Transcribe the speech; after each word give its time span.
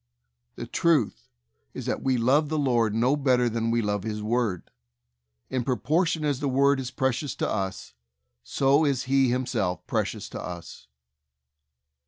The 0.55 0.65
truth 0.65 1.29
is, 1.75 1.85
that 1.85 2.01
we 2.01 2.17
love 2.17 2.49
the 2.49 2.57
Lord 2.57 2.95
no 2.95 3.15
better 3.15 3.47
than 3.47 3.69
we 3.69 3.83
love 3.83 4.01
His 4.01 4.19
Word. 4.23 4.71
In 5.51 5.63
propor 5.63 6.07
tion 6.07 6.25
as 6.25 6.39
the 6.39 6.49
Word 6.49 6.79
is 6.79 6.89
precious 6.89 7.35
to 7.35 7.47
us, 7.47 7.93
so 8.43 8.83
is 8.83 9.03
He 9.03 9.29
Himself 9.29 9.85
precious 9.85 10.27
to 10.29 10.41
us. 10.41 10.87